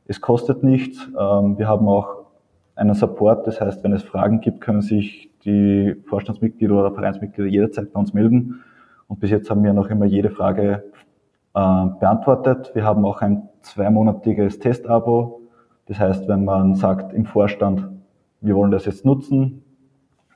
[0.08, 1.08] Es kostet nichts.
[1.10, 2.26] Ähm, wir haben auch
[2.74, 7.94] einen Support, das heißt, wenn es Fragen gibt, können sich die Vorstandsmitglieder oder Vereinsmitglieder jederzeit
[7.94, 8.64] bei uns melden.
[9.10, 10.84] Und bis jetzt haben wir noch immer jede Frage
[11.56, 12.72] äh, beantwortet.
[12.76, 15.42] Wir haben auch ein zweimonatiges Testabo.
[15.88, 17.90] Das heißt, wenn man sagt im Vorstand,
[18.40, 19.64] wir wollen das jetzt nutzen,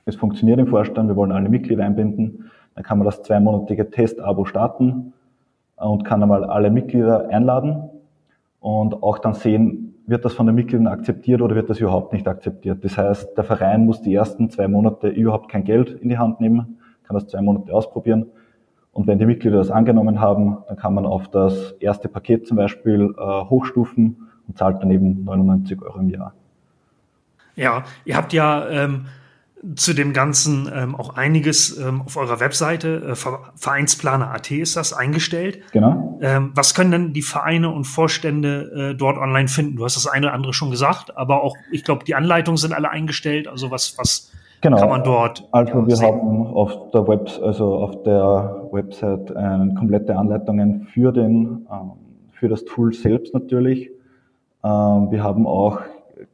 [0.04, 4.44] es funktioniert im Vorstand, wir wollen alle Mitglieder einbinden, dann kann man das zweimonatige Testabo
[4.44, 5.14] starten
[5.76, 7.88] und kann einmal alle Mitglieder einladen
[8.58, 12.26] und auch dann sehen, wird das von den Mitgliedern akzeptiert oder wird das überhaupt nicht
[12.26, 12.84] akzeptiert.
[12.84, 16.40] Das heißt, der Verein muss die ersten zwei Monate überhaupt kein Geld in die Hand
[16.40, 18.26] nehmen, kann das zwei Monate ausprobieren
[18.94, 22.56] und wenn die Mitglieder das angenommen haben, dann kann man auf das erste Paket zum
[22.56, 26.32] Beispiel äh, hochstufen und zahlt dann eben 99 Euro im Jahr.
[27.56, 29.06] Ja, ihr habt ja ähm,
[29.76, 33.14] zu dem Ganzen ähm, auch einiges ähm, auf eurer Webseite, äh,
[33.56, 35.60] Vereinsplaner.at ist das eingestellt.
[35.72, 36.18] Genau.
[36.22, 39.76] Ähm, was können denn die Vereine und Vorstände äh, dort online finden?
[39.76, 42.72] Du hast das eine oder andere schon gesagt, aber auch, ich glaube, die Anleitungen sind
[42.72, 43.48] alle eingestellt.
[43.48, 44.30] Also was, was
[44.64, 44.78] genau.
[44.78, 45.48] kann man dort.
[45.52, 46.08] Also wir sehen?
[46.08, 51.92] haben auf der Web, also auf der Website äh, komplette Anleitungen für den, ähm,
[52.32, 53.90] für das Tool selbst natürlich.
[54.64, 55.80] Ähm, wir haben auch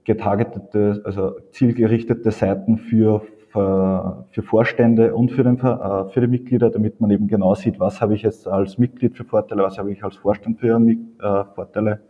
[0.05, 6.71] getargetete, also zielgerichtete Seiten für für, für Vorstände und für, den, äh, für die Mitglieder,
[6.71, 9.93] damit man eben genau sieht, was habe ich jetzt als Mitglied für Vorteile, was habe
[9.93, 12.01] ich als Vorstand für äh, Vorteile.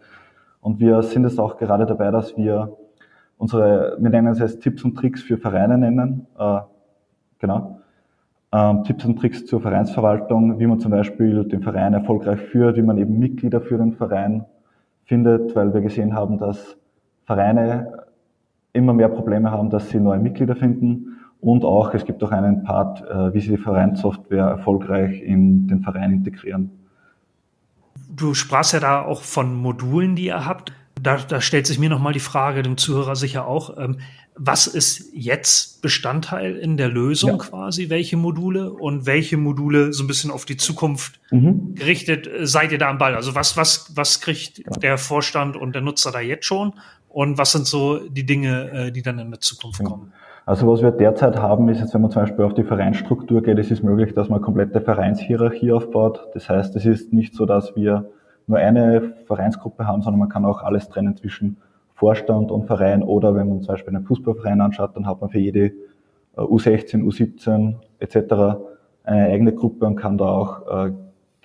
[0.61, 2.77] Und wir sind es auch gerade dabei, dass wir
[3.41, 6.61] unsere, wir nennen es jetzt Tipps und Tricks für Vereine nennen, äh,
[7.39, 7.81] genau.
[8.53, 12.83] Ähm, Tipps und Tricks zur Vereinsverwaltung, wie man zum Beispiel den Verein erfolgreich führt, wie
[12.83, 14.45] man eben Mitglieder für den Verein
[15.05, 16.77] findet, weil wir gesehen haben, dass
[17.25, 18.05] Vereine
[18.73, 22.63] immer mehr Probleme haben, dass sie neue Mitglieder finden und auch, es gibt auch einen
[22.65, 26.71] Part, äh, wie Sie die Vereinssoftware erfolgreich in den Verein integrieren.
[28.15, 30.73] Du sprachst ja da auch von Modulen, die ihr habt.
[31.03, 33.99] Da, da stellt sich mir nochmal die Frage, dem Zuhörer sicher auch, ähm,
[34.35, 37.37] was ist jetzt Bestandteil in der Lösung ja.
[37.37, 37.91] quasi?
[37.91, 41.75] Welche Module und welche Module so ein bisschen auf die Zukunft mhm.
[41.75, 43.15] gerichtet äh, seid ihr da am Ball?
[43.15, 44.71] Also was, was, was kriegt ja.
[44.81, 46.73] der Vorstand und der Nutzer da jetzt schon?
[47.09, 50.13] Und was sind so die Dinge, äh, die dann in der Zukunft kommen?
[50.47, 53.59] Also was wir derzeit haben, ist jetzt, wenn man zum Beispiel auf die Vereinsstruktur geht,
[53.59, 56.29] es ist möglich, dass man komplette Vereinshierarchie aufbaut.
[56.35, 58.11] Das heißt, es ist nicht so, dass wir
[58.51, 61.57] nur eine Vereinsgruppe haben, sondern man kann auch alles trennen zwischen
[61.95, 65.39] Vorstand und Verein oder wenn man zum Beispiel einen Fußballverein anschaut, dann hat man für
[65.39, 65.73] jede
[66.37, 68.61] U16, U17 etc.
[69.05, 70.93] eine eigene Gruppe und kann da auch äh,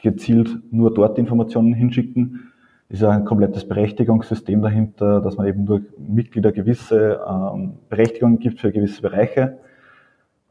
[0.01, 2.51] gezielt nur dort Informationen hinschicken
[2.89, 8.59] ist ja ein komplettes Berechtigungssystem dahinter, dass man eben nur Mitglieder gewisse ähm, Berechtigungen gibt
[8.59, 9.57] für gewisse Bereiche.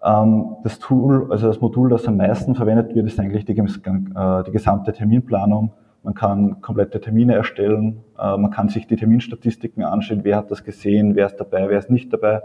[0.02, 4.44] Ähm, das Tool, also das Modul, das am meisten verwendet wird, ist eigentlich die, äh,
[4.44, 5.72] die gesamte Terminplanung.
[6.04, 10.62] Man kann komplette Termine erstellen, äh, man kann sich die Terminstatistiken anschauen, wer hat das
[10.62, 12.42] gesehen, wer ist dabei, wer ist nicht dabei,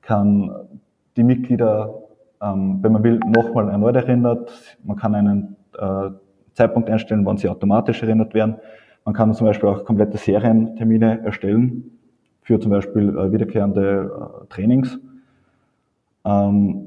[0.00, 0.50] kann
[1.16, 1.94] die Mitglieder,
[2.40, 6.08] ähm, wenn man will, nochmal erneut erinnert, man kann einen äh,
[6.54, 8.56] Zeitpunkt einstellen, wann sie automatisch erinnert werden.
[9.04, 11.98] Man kann zum Beispiel auch komplette Serientermine erstellen
[12.40, 14.98] für zum Beispiel äh, wiederkehrende Trainings.
[16.24, 16.85] Ähm,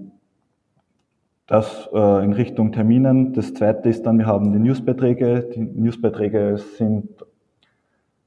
[1.50, 3.34] das äh, in Richtung Terminen.
[3.34, 5.50] Das zweite ist dann, wir haben die Newsbeiträge.
[5.56, 7.10] Die Newsbeiträge sind,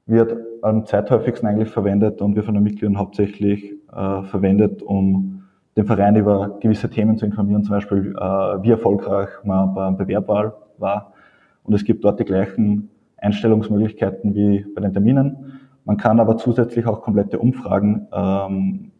[0.05, 5.43] wird am zweithäufigsten eigentlich verwendet und wir von den Mitgliedern hauptsächlich äh, verwendet, um
[5.77, 8.21] den Verein über gewisse Themen zu informieren, zum Beispiel äh,
[8.61, 11.13] wie erfolgreich man beim Bewerb war.
[11.63, 15.61] Und es gibt dort die gleichen Einstellungsmöglichkeiten wie bei den Terminen.
[15.85, 18.91] Man kann aber zusätzlich auch komplette Umfragen ähm,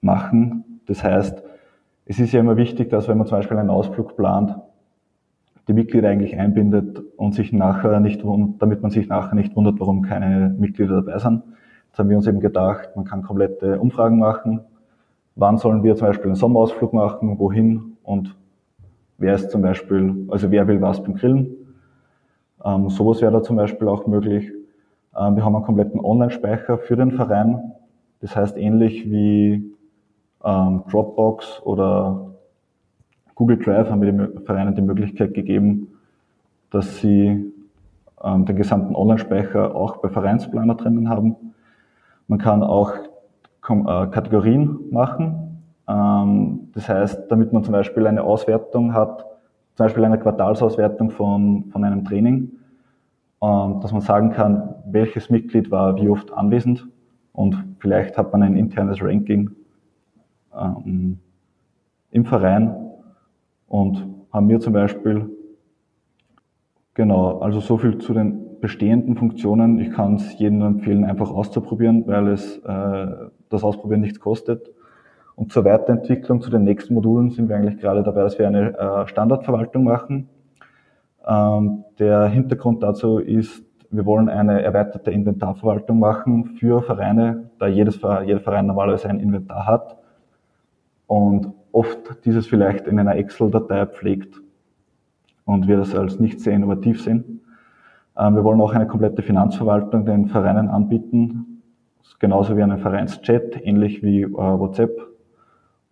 [0.00, 0.80] machen.
[0.86, 1.42] Das heißt,
[2.08, 4.56] es ist ja immer wichtig, dass wenn man zum Beispiel einen Ausflug plant,
[5.68, 8.24] die Mitglieder eigentlich einbindet und sich nachher nicht,
[8.58, 11.42] damit man sich nachher nicht wundert, warum keine Mitglieder dabei sind.
[11.88, 14.60] Jetzt haben wir uns eben gedacht, man kann komplette Umfragen machen.
[15.36, 17.38] Wann sollen wir zum Beispiel einen Sommerausflug machen?
[17.38, 17.98] Wohin?
[18.02, 18.34] Und
[19.18, 21.54] wer ist zum Beispiel, also wer will was beim Grillen?
[22.64, 24.50] Ähm, sowas wäre da zum Beispiel auch möglich.
[25.14, 27.72] Ähm, wir haben einen kompletten Online-Speicher für den Verein.
[28.20, 29.77] Das heißt, ähnlich wie
[30.44, 32.28] ähm, Dropbox oder
[33.34, 35.88] Google Drive haben wir den Vereinen die Möglichkeit gegeben,
[36.70, 37.52] dass sie
[38.22, 41.36] ähm, den gesamten Online-Speicher auch bei Vereinsplaner drinnen haben.
[42.26, 42.92] Man kann auch
[43.68, 45.62] äh, Kategorien machen.
[45.88, 49.24] Ähm, das heißt, damit man zum Beispiel eine Auswertung hat,
[49.74, 52.50] zum Beispiel eine Quartalsauswertung von, von einem Training,
[53.40, 56.86] ähm, dass man sagen kann, welches Mitglied war wie oft anwesend
[57.32, 59.50] und vielleicht hat man ein internes Ranking
[60.58, 61.18] ähm,
[62.10, 62.74] im Verein
[63.66, 65.30] und haben wir zum Beispiel,
[66.94, 69.78] genau, also so viel zu den bestehenden Funktionen.
[69.78, 73.06] Ich kann es jedem empfehlen, einfach auszuprobieren, weil es äh,
[73.48, 74.70] das Ausprobieren nichts kostet.
[75.36, 78.76] Und zur Weiterentwicklung, zu den nächsten Modulen sind wir eigentlich gerade dabei, dass wir eine
[78.76, 80.28] äh, Standardverwaltung machen.
[81.26, 88.00] Ähm, der Hintergrund dazu ist, wir wollen eine erweiterte Inventarverwaltung machen für Vereine, da jedes,
[88.26, 89.96] jeder Verein normalerweise ein Inventar hat
[91.08, 94.40] und oft dieses vielleicht in einer Excel-Datei pflegt
[95.44, 97.40] und wir das als nicht sehr innovativ sehen.
[98.16, 101.62] Ähm, wir wollen auch eine komplette Finanzverwaltung den Vereinen anbieten,
[102.20, 105.00] genauso wie einen Vereinschat, ähnlich wie äh, WhatsApp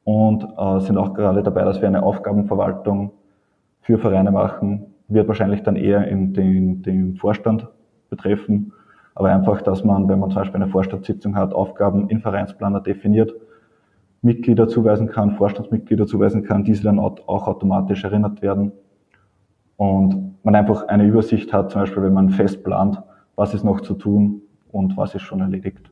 [0.05, 3.12] und äh, sind auch gerade dabei, dass wir eine Aufgabenverwaltung
[3.81, 4.94] für Vereine machen.
[5.09, 7.68] Wird wahrscheinlich dann eher in den, den Vorstand
[8.11, 8.72] betreffen,
[9.14, 13.33] aber einfach, dass man, wenn man zum Beispiel eine Vorstandssitzung hat, Aufgaben in Vereinsplaner definiert,
[14.27, 18.73] Mitglieder zuweisen kann, Vorstandsmitglieder zuweisen kann, diese dann auch automatisch erinnert werden
[19.77, 23.03] und man einfach eine Übersicht hat, zum Beispiel wenn man fest plant,
[23.37, 25.91] was ist noch zu tun und was ist schon erledigt.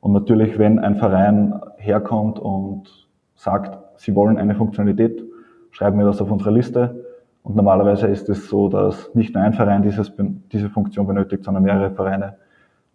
[0.00, 5.22] Und natürlich, wenn ein Verein herkommt und sagt, sie wollen eine Funktionalität,
[5.70, 7.04] schreiben wir das auf unsere Liste.
[7.42, 10.12] Und normalerweise ist es so, dass nicht nur ein Verein dieses,
[10.52, 12.36] diese Funktion benötigt, sondern mehrere Vereine.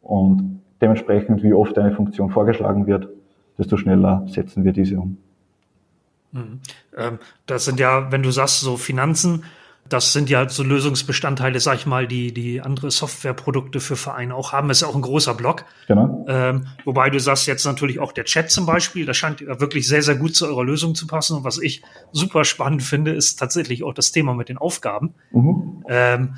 [0.01, 3.09] Und dementsprechend, wie oft eine Funktion vorgeschlagen wird,
[3.59, 5.17] desto schneller setzen wir diese um.
[6.31, 6.59] Mhm.
[6.97, 9.43] Ähm, das sind ja, wenn du sagst, so Finanzen,
[9.87, 14.53] das sind ja so Lösungsbestandteile, sag ich mal, die, die andere Softwareprodukte für Vereine auch
[14.53, 14.67] haben.
[14.67, 15.65] Das ist ja auch ein großer Block.
[15.87, 16.25] Genau.
[16.29, 19.87] Ähm, wobei du sagst jetzt natürlich auch der Chat zum Beispiel, das scheint ja wirklich
[19.87, 21.37] sehr, sehr gut zu eurer Lösung zu passen.
[21.37, 25.15] Und was ich super spannend finde, ist tatsächlich auch das Thema mit den Aufgaben.
[25.31, 25.83] Mhm.
[25.87, 26.35] Ähm,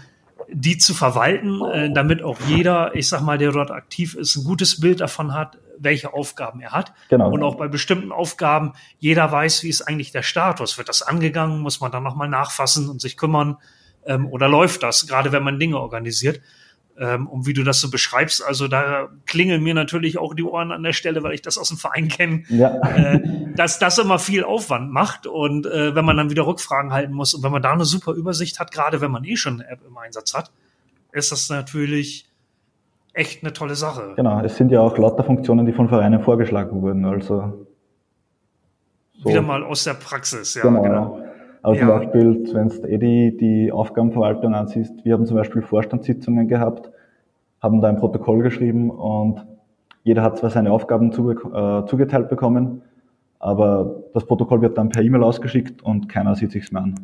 [0.54, 4.44] die zu verwalten, äh, damit auch jeder, ich sag mal, der dort aktiv ist, ein
[4.44, 6.94] gutes Bild davon hat, welche Aufgaben er hat.
[7.10, 7.32] Genau.
[7.32, 10.78] Und auch bei bestimmten Aufgaben jeder weiß, wie ist eigentlich der Status.
[10.78, 11.60] Wird das angegangen?
[11.60, 13.58] Muss man dann nochmal nachfassen und sich kümmern?
[14.06, 16.42] Ähm, oder läuft das, gerade wenn man Dinge organisiert?
[16.98, 20.72] Ähm, und wie du das so beschreibst, also da klingeln mir natürlich auch die Ohren
[20.72, 22.78] an der Stelle, weil ich das aus dem Verein kenne, ja.
[22.96, 23.20] äh,
[23.56, 27.34] dass das immer viel Aufwand macht und äh, wenn man dann wieder Rückfragen halten muss
[27.34, 29.80] und wenn man da eine super Übersicht hat, gerade wenn man eh schon eine App
[29.88, 30.52] im Einsatz hat,
[31.14, 32.28] ist das natürlich
[33.14, 34.14] echt eine tolle Sache.
[34.16, 37.68] Genau, es sind ja auch lauter Funktionen, die von Vereinen vorgeschlagen wurden, also
[39.14, 39.30] so.
[39.30, 40.82] wieder mal aus der Praxis, ja, genau.
[40.82, 41.20] genau.
[41.64, 41.82] Aber ja.
[41.82, 46.92] zum Beispiel, wenn du eh die, die Aufgabenverwaltung ansiehst, wir haben zum Beispiel Vorstandssitzungen gehabt,
[47.62, 49.46] haben da ein Protokoll geschrieben und
[50.04, 52.82] jeder hat zwar seine Aufgaben zuge äh, zugeteilt bekommen,
[53.38, 56.96] aber das Protokoll wird dann per E-Mail ausgeschickt und keiner sieht sich's mehr an.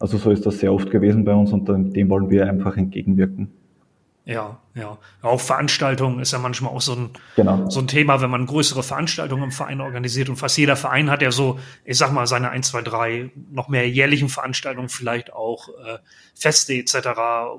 [0.00, 3.52] Also so ist das sehr oft gewesen bei uns und dem wollen wir einfach entgegenwirken.
[4.24, 4.98] Ja, ja.
[5.20, 7.68] Auch Veranstaltungen ist ja manchmal auch so ein, genau.
[7.68, 10.28] so ein Thema, wenn man größere Veranstaltungen im Verein organisiert.
[10.28, 13.68] Und fast jeder Verein hat ja so, ich sag mal, seine ein, zwei, drei noch
[13.68, 15.98] mehr jährlichen Veranstaltungen, vielleicht auch äh,
[16.34, 17.08] Feste etc.,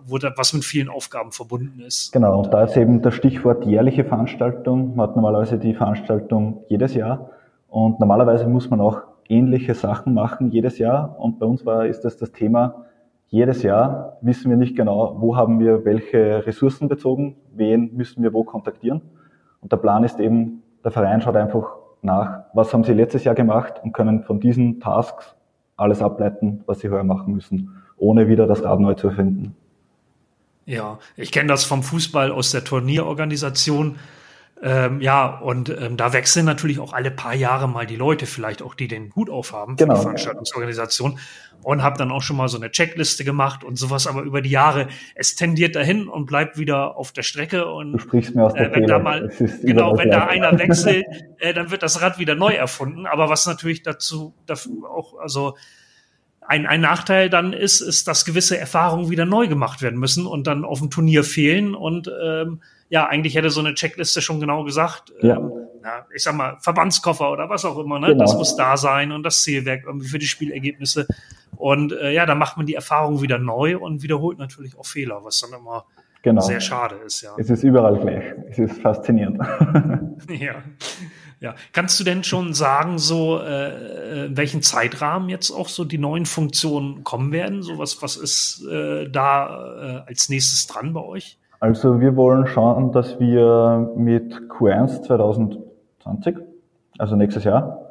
[0.06, 2.14] wo da was mit vielen Aufgaben verbunden ist.
[2.14, 4.96] Genau, und da ist eben das Stichwort jährliche Veranstaltung.
[4.96, 7.30] Man hat normalerweise die Veranstaltung jedes Jahr.
[7.68, 11.20] Und normalerweise muss man auch ähnliche Sachen machen jedes Jahr.
[11.20, 12.86] Und bei uns war, ist das das Thema,
[13.34, 18.32] jedes Jahr wissen wir nicht genau, wo haben wir welche Ressourcen bezogen, wen müssen wir
[18.32, 19.02] wo kontaktieren.
[19.60, 21.66] Und der Plan ist eben, der Verein schaut einfach
[22.04, 25.36] nach, was haben sie letztes Jahr gemacht und können von diesen Tasks
[25.78, 29.56] alles ableiten, was sie heuer machen müssen, ohne wieder das Rad neu zu erfinden.
[30.68, 33.96] Ja, ich kenne das vom Fußball aus der Turnierorganisation.
[34.66, 38.62] Ähm, ja, und ähm, da wechseln natürlich auch alle paar Jahre mal die Leute, vielleicht
[38.62, 39.96] auch die den Hut aufhaben genau.
[39.96, 41.20] für die Veranstaltungsorganisation.
[41.64, 44.50] Und habe dann auch schon mal so eine Checkliste gemacht und sowas, aber über die
[44.50, 48.54] Jahre, es tendiert dahin und bleibt wieder auf der Strecke und du sprichst mir aus
[48.54, 51.06] der äh, wenn da mal genau, wenn da einer wechselt,
[51.40, 55.56] äh, dann wird das Rad wieder neu erfunden, aber was natürlich dazu dafür auch also
[56.48, 60.48] ein, ein Nachteil dann ist, ist, dass gewisse Erfahrungen wieder neu gemacht werden müssen und
[60.48, 62.62] dann auf dem Turnier fehlen und ähm,
[62.94, 65.38] ja, eigentlich hätte so eine Checkliste schon genau gesagt, ja.
[65.38, 65.52] ähm,
[65.82, 68.10] na, ich sag mal, Verbandskoffer oder was auch immer, ne?
[68.10, 68.24] Genau.
[68.24, 71.08] Das muss da sein und das Zielwerk irgendwie für die Spielergebnisse.
[71.56, 75.22] Und äh, ja, da macht man die Erfahrung wieder neu und wiederholt natürlich auch Fehler,
[75.24, 75.86] was dann immer
[76.22, 76.42] genau.
[76.42, 77.32] sehr schade ist, ja.
[77.40, 78.26] Es ist überall gleich.
[78.52, 79.40] Es ist faszinierend.
[80.30, 80.62] ja.
[81.40, 85.98] Ja, kannst du denn schon sagen, so äh, in welchen Zeitrahmen jetzt auch so die
[85.98, 87.64] neuen Funktionen kommen werden?
[87.64, 91.40] So was, was ist äh, da äh, als nächstes dran bei euch?
[91.64, 96.40] Also wir wollen schauen, dass wir mit Q1 2020,
[96.98, 97.86] also nächstes Jahr,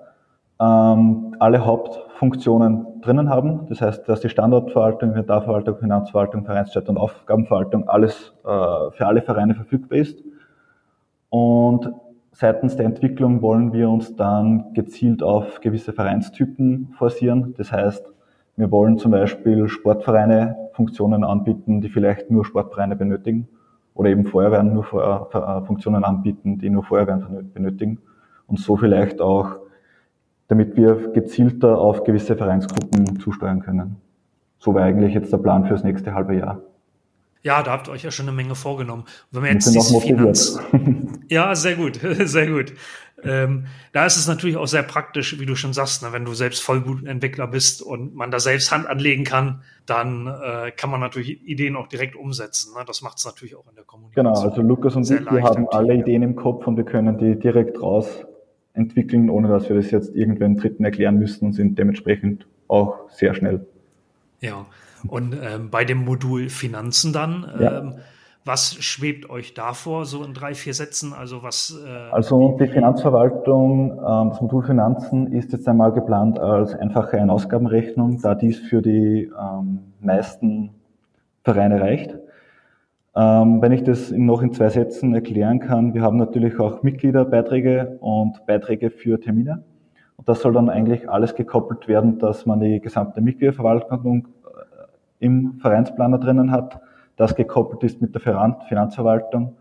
[0.60, 3.64] ähm, alle Hauptfunktionen drinnen haben.
[3.70, 9.54] Das heißt, dass die Standortverwaltung, Inventarverwaltung, Finanzverwaltung, Vereinschat und Aufgabenverwaltung alles äh, für alle Vereine
[9.54, 10.22] verfügbar ist.
[11.30, 11.90] Und
[12.32, 17.54] seitens der Entwicklung wollen wir uns dann gezielt auf gewisse Vereinstypen forcieren.
[17.56, 18.04] Das heißt,
[18.56, 23.48] wir wollen zum Beispiel Sportvereine Funktionen anbieten, die vielleicht nur Sportvereine benötigen
[23.94, 24.84] oder eben Feuerwehren nur
[25.66, 27.98] Funktionen anbieten, die nur Feuerwehren benötigen
[28.46, 29.62] und so vielleicht auch
[30.52, 33.96] damit wir gezielter auf gewisse Vereinsgruppen zusteuern können.
[34.58, 36.60] So wäre eigentlich jetzt der Plan fürs nächste halbe Jahr.
[37.42, 39.04] Ja, da habt ihr euch ja schon eine Menge vorgenommen.
[39.30, 40.60] wenn wir jetzt diese Finanz
[41.28, 42.72] ja, sehr gut, sehr gut.
[43.24, 46.34] Ähm, da ist es natürlich auch sehr praktisch, wie du schon sagst, ne, wenn du
[46.34, 51.40] selbst Vollblutentwickler bist und man da selbst Hand anlegen kann, dann äh, kann man natürlich
[51.46, 52.74] Ideen auch direkt umsetzen.
[52.76, 52.84] Ne?
[52.86, 54.32] Das macht es natürlich auch in der Kommunikation.
[54.32, 57.38] Genau, also Lukas und ich, wir haben alle Ideen im Kopf und wir können die
[57.38, 58.24] direkt raus
[58.74, 63.34] entwickeln, ohne dass wir das jetzt irgendwann Dritten erklären müssen und sind dementsprechend auch sehr
[63.34, 63.66] schnell.
[64.40, 64.66] Ja,
[65.08, 67.78] und ähm, bei dem Modul Finanzen dann, ja.
[67.78, 67.94] ähm,
[68.44, 71.12] was schwebt euch davor, so in drei, vier Sätzen?
[71.12, 71.78] Also was?
[71.86, 78.20] Äh, also die Finanzverwaltung, ähm, das Modul Finanzen ist jetzt einmal geplant als einfache Ein-Ausgabenrechnung,
[78.20, 80.70] da dies für die ähm, meisten
[81.44, 82.16] Vereine reicht.
[83.14, 87.98] Ähm, wenn ich das noch in zwei Sätzen erklären kann, wir haben natürlich auch Mitgliederbeiträge
[88.00, 89.64] und Beiträge für Termine.
[90.16, 94.28] Und das soll dann eigentlich alles gekoppelt werden, dass man die gesamte Mitgliederverwaltung
[95.22, 96.80] im Vereinsplaner drinnen hat,
[97.16, 99.56] das gekoppelt ist mit der Finanzverwaltung.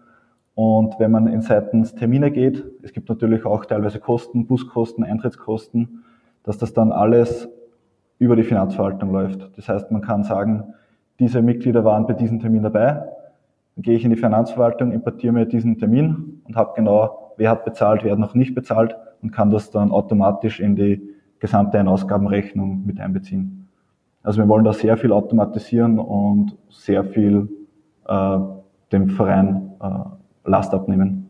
[0.56, 6.04] Und wenn man in seitens Termine geht, es gibt natürlich auch teilweise Kosten, Buskosten, Eintrittskosten,
[6.44, 7.48] dass das dann alles
[8.18, 9.52] über die Finanzverwaltung läuft.
[9.56, 10.74] Das heißt, man kann sagen,
[11.20, 13.04] diese Mitglieder waren bei diesem Termin dabei,
[13.76, 17.66] dann gehe ich in die Finanzverwaltung, importiere mir diesen Termin und habe genau, wer hat
[17.66, 21.02] bezahlt, wer hat noch nicht bezahlt und kann das dann automatisch in die
[21.40, 23.61] gesamte Ein-Ausgabenrechnung mit einbeziehen.
[24.24, 27.50] Also wir wollen da sehr viel automatisieren und sehr viel
[28.08, 28.38] äh,
[28.92, 31.30] dem Verein äh, Last abnehmen.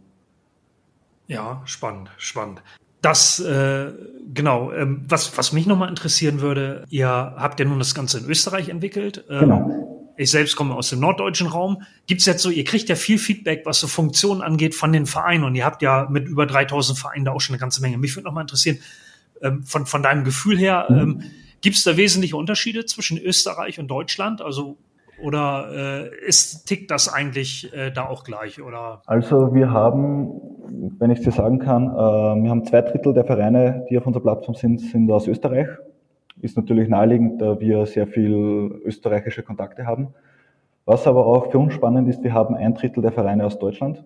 [1.28, 2.62] Ja, spannend, spannend.
[3.02, 3.92] Das, äh,
[4.34, 8.26] genau, ähm, was, was mich nochmal interessieren würde, ihr habt ja nun das Ganze in
[8.26, 9.26] Österreich entwickelt.
[9.30, 9.92] Ähm, genau.
[10.18, 11.82] Ich selbst komme aus dem norddeutschen Raum.
[12.06, 15.46] Gibt's jetzt so, ihr kriegt ja viel Feedback, was so Funktionen angeht von den Vereinen
[15.46, 17.98] und ihr habt ja mit über 3000 Vereinen da auch schon eine ganze Menge.
[17.98, 18.78] Mich würde nochmal interessieren,
[19.42, 20.98] ähm, von, von deinem Gefühl her, mhm.
[20.98, 21.24] ähm,
[21.62, 24.42] gibt's da wesentliche Unterschiede zwischen Österreich und Deutschland?
[24.42, 24.78] Also
[25.22, 28.62] oder äh, ist, tickt das eigentlich äh, da auch gleich?
[28.62, 29.02] Oder?
[29.06, 30.32] Also wir haben,
[30.98, 34.06] wenn ich es dir sagen kann, äh, wir haben zwei Drittel der Vereine, die auf
[34.06, 35.68] unserer Plattform sind, sind aus Österreich.
[36.42, 40.14] Ist natürlich naheliegend, da wir sehr viel österreichische Kontakte haben.
[40.86, 44.04] Was aber auch für uns spannend ist, wir haben ein Drittel der Vereine aus Deutschland,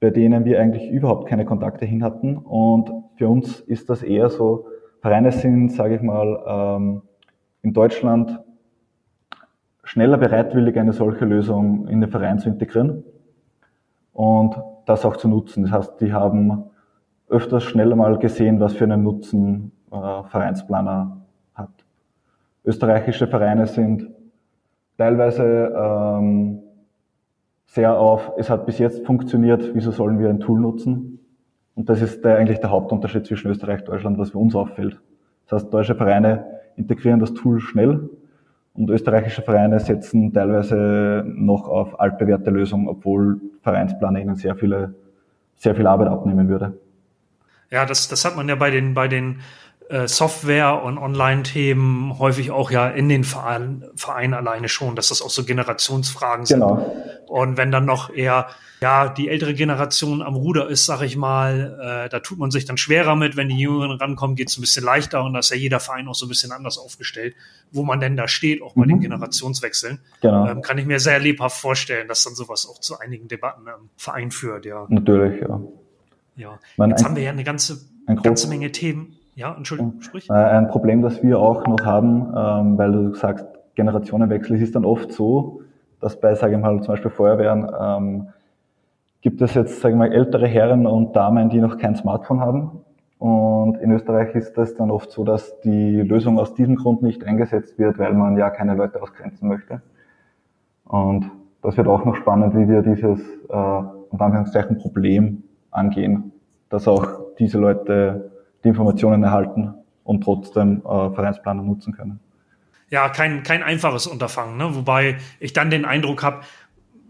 [0.00, 2.38] bei denen wir eigentlich überhaupt keine Kontakte hin hatten.
[2.38, 4.66] Und für uns ist das eher so,
[5.04, 7.02] Vereine sind, sage ich mal, ähm,
[7.60, 8.40] in Deutschland
[9.82, 13.04] schneller bereitwillig, eine solche Lösung in den Verein zu integrieren
[14.14, 15.64] und das auch zu nutzen.
[15.64, 16.70] Das heißt, die haben
[17.28, 21.18] öfters schneller mal gesehen, was für einen Nutzen äh, Vereinsplaner
[21.52, 21.84] hat.
[22.64, 24.08] Österreichische Vereine sind
[24.96, 26.62] teilweise ähm,
[27.66, 31.13] sehr auf, es hat bis jetzt funktioniert, wieso sollen wir ein Tool nutzen?
[31.74, 35.00] Und das ist der, eigentlich der Hauptunterschied zwischen Österreich und Deutschland, was für uns auffällt.
[35.46, 38.08] Das heißt, deutsche Vereine integrieren das Tool schnell
[38.74, 44.94] und österreichische Vereine setzen teilweise noch auf altbewährte Lösungen, obwohl Vereinsplaner ihnen sehr viele,
[45.56, 46.78] sehr viel Arbeit abnehmen würde.
[47.70, 49.40] Ja, das, das hat man ja bei den, bei den
[50.06, 55.30] Software- und Online-Themen häufig auch ja in den Vereinen, Vereinen alleine schon, dass das auch
[55.30, 56.60] so Generationsfragen sind.
[56.60, 56.94] Genau.
[57.26, 58.48] Und wenn dann noch eher
[58.80, 62.64] ja die ältere Generation am Ruder ist, sag ich mal, äh, da tut man sich
[62.64, 63.36] dann schwerer mit.
[63.36, 66.08] Wenn die Jüngeren rankommen, geht es ein bisschen leichter und da ist ja jeder Verein
[66.08, 67.34] auch so ein bisschen anders aufgestellt,
[67.70, 68.88] wo man denn da steht, auch bei mhm.
[68.88, 70.00] den Generationswechseln.
[70.20, 70.46] Genau.
[70.46, 73.90] Ähm, kann ich mir sehr lebhaft vorstellen, dass dann sowas auch zu einigen Debatten im
[73.96, 74.86] Verein führt, ja.
[74.88, 75.60] Natürlich, ja.
[76.36, 77.78] Ja, jetzt haben wir ja eine ganze,
[78.22, 80.28] ganze Menge Themen ja, Entschuldigung, sprich.
[80.30, 84.76] Äh, ein Problem, das wir auch noch haben, ähm, weil du sagst, Generationenwechsel, es ist
[84.76, 85.62] dann oft so,
[86.00, 88.28] dass bei, sage ich mal, zum Beispiel Feuerwehren, ähm,
[89.20, 92.84] gibt es jetzt, sage ich mal, ältere Herren und Damen, die noch kein Smartphone haben.
[93.18, 97.24] Und in Österreich ist es dann oft so, dass die Lösung aus diesem Grund nicht
[97.24, 99.80] eingesetzt wird, weil man ja keine Leute ausgrenzen möchte.
[100.84, 101.30] Und
[101.62, 103.18] das wird auch noch spannend, wie wir dieses,
[103.48, 106.32] äh, unter Anführungszeichen, Problem angehen,
[106.68, 107.06] dass auch
[107.38, 108.30] diese Leute
[108.64, 112.20] die Informationen erhalten und trotzdem äh, Vereinsplaner nutzen können.
[112.90, 114.74] Ja, kein, kein einfaches Unterfangen, ne?
[114.74, 116.40] wobei ich dann den Eindruck habe,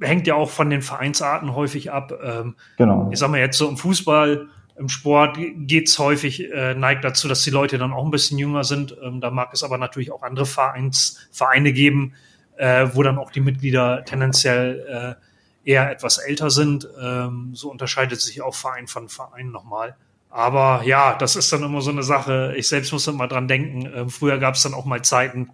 [0.01, 2.13] hängt ja auch von den Vereinsarten häufig ab.
[2.23, 3.09] Ähm, genau.
[3.13, 7.43] Ich sag mal jetzt so im Fußball, im Sport geht's häufig, äh, neigt dazu, dass
[7.43, 8.97] die Leute dann auch ein bisschen jünger sind.
[9.03, 12.15] Ähm, da mag es aber natürlich auch andere Vereins, Vereine geben,
[12.57, 15.17] äh, wo dann auch die Mitglieder tendenziell
[15.65, 16.89] äh, eher etwas älter sind.
[17.01, 19.97] Ähm, so unterscheidet sich auch Verein von Verein nochmal.
[20.35, 22.55] Aber ja, das ist dann immer so eine Sache.
[22.57, 23.87] Ich selbst muss immer dran denken.
[23.87, 25.51] Äh, früher gab es dann auch mal Zeiten,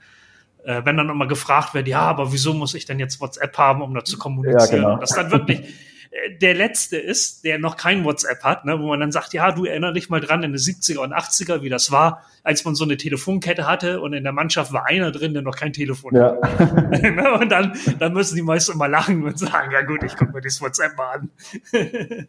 [0.64, 3.82] äh, wenn dann immer gefragt wird, ja, aber wieso muss ich denn jetzt WhatsApp haben,
[3.82, 4.82] um da zu kommunizieren?
[4.82, 4.96] Ja, genau.
[4.96, 5.60] Das dann wirklich
[6.10, 9.52] äh, der Letzte ist, der noch kein WhatsApp hat, ne, wo man dann sagt, ja,
[9.52, 12.74] du erinner dich mal dran in den 70er und 80er, wie das war, als man
[12.74, 16.16] so eine Telefonkette hatte und in der Mannschaft war einer drin, der noch kein Telefon
[16.16, 16.38] ja.
[16.40, 16.90] hat.
[17.02, 20.32] Ne, und dann, dann müssen die meisten immer lachen und sagen, ja gut, ich gucke
[20.32, 21.30] mir das WhatsApp mal an.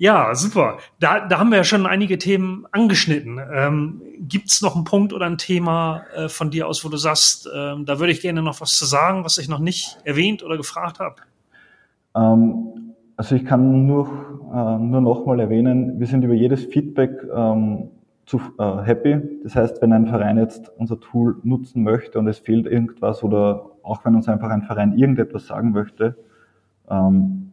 [0.00, 0.78] Ja, super.
[1.00, 3.40] Da, da haben wir ja schon einige Themen angeschnitten.
[3.52, 7.48] Ähm, Gibt noch einen Punkt oder ein Thema äh, von dir aus, wo du sagst,
[7.52, 10.56] ähm, da würde ich gerne noch was zu sagen, was ich noch nicht erwähnt oder
[10.56, 11.16] gefragt habe?
[12.14, 14.06] Ähm, also ich kann nur,
[14.54, 17.90] äh, nur nochmal erwähnen, wir sind über jedes Feedback ähm,
[18.24, 19.18] zu äh, happy.
[19.42, 23.72] Das heißt, wenn ein Verein jetzt unser Tool nutzen möchte und es fehlt irgendwas oder
[23.82, 26.16] auch wenn uns einfach ein Verein irgendetwas sagen möchte,
[26.88, 27.47] ähm,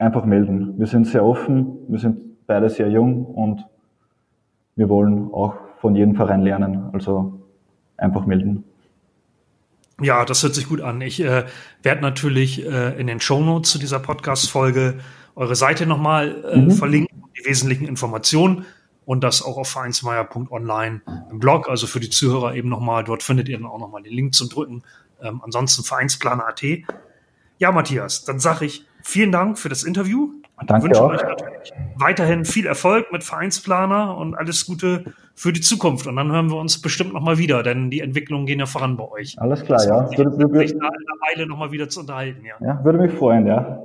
[0.00, 0.78] einfach melden.
[0.78, 3.64] Wir sind sehr offen, wir sind beide sehr jung und
[4.74, 6.90] wir wollen auch von jedem Verein lernen.
[6.92, 7.40] Also
[7.96, 8.64] einfach melden.
[10.00, 11.00] Ja, das hört sich gut an.
[11.02, 11.44] Ich äh,
[11.82, 14.98] werde natürlich äh, in den Shownotes zu dieser Podcast-Folge
[15.36, 16.70] eure Seite nochmal äh, mhm.
[16.70, 18.64] verlinken, die wesentlichen Informationen.
[19.04, 21.68] und das auch auf vereinsmeier.online im Blog.
[21.68, 24.48] Also für die Zuhörer eben nochmal, dort findet ihr dann auch nochmal den Link zum
[24.48, 24.82] Drücken.
[25.20, 26.62] Ähm, ansonsten Vereinsplaner.at.
[27.58, 30.30] Ja, Matthias, dann sage ich vielen Dank für das Interview.
[30.66, 31.10] Danke wünsche auch.
[31.10, 36.06] euch natürlich weiterhin viel Erfolg mit Vereinsplaner und alles Gute für die Zukunft.
[36.06, 39.08] Und dann hören wir uns bestimmt nochmal wieder, denn die Entwicklungen gehen ja voran bei
[39.10, 39.40] euch.
[39.40, 40.10] Alles klar, ja.
[40.10, 42.54] Würde, würde, sich da in einer Weile nochmal wieder zu unterhalten, ja.
[42.60, 42.84] ja.
[42.84, 43.82] würde mich freuen, ja.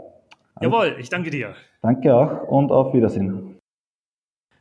[0.61, 1.53] Jawohl, ich danke dir.
[1.81, 3.57] Danke auch und auf Wiedersehen.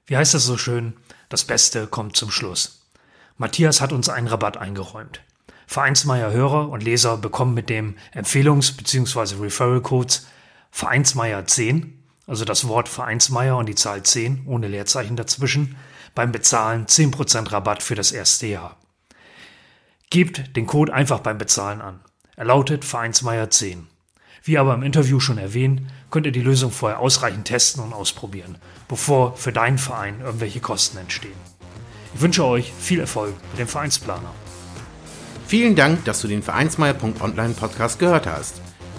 [0.07, 0.95] Wie heißt es so schön?
[1.29, 2.91] Das Beste kommt zum Schluss.
[3.39, 5.23] Matthias hat uns einen Rabatt eingeräumt.
[5.67, 9.43] Vereinsmeier Hörer und Leser bekommen mit dem Empfehlungs- bzw.
[9.43, 10.29] Referral-Codes
[10.75, 15.77] Vereinsmeier 10, also das Wort Vereinsmeier und die Zahl 10 ohne Leerzeichen dazwischen,
[16.17, 18.77] beim Bezahlen 10% Rabatt für das erste Jahr.
[20.11, 22.01] Gebt den Code einfach beim Bezahlen an.
[22.35, 23.87] Er lautet Vereinsmeier 10.
[24.43, 28.59] Wie aber im Interview schon erwähnt, könnt ihr die Lösung vorher ausreichend testen und ausprobieren,
[28.89, 31.39] bevor für deinen Verein irgendwelche Kosten entstehen.
[32.17, 34.35] Ich wünsche euch viel Erfolg mit dem Vereinsplaner.
[35.47, 38.64] Vielen Dank, dass du den Vereinsmeier.online Podcast gehört hast.